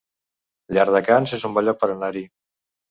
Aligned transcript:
Llardecans 0.77 1.37
es 1.39 1.47
un 1.51 1.57
bon 1.59 1.69
lloc 1.71 1.83
per 1.85 1.95
anar-hi 1.95 2.27